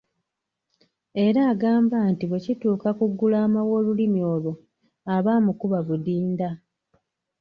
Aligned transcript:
Era 1.25 1.41
agamba 1.53 1.97
nti 2.11 2.23
bwe 2.27 2.39
kituuka 2.45 2.89
ku 2.97 3.03
gulaama 3.19 3.61
w'olulimi 3.69 4.19
olwo 4.33 4.53
aba 5.15 5.31
amukuba 5.37 5.79
buddinda. 5.87 6.49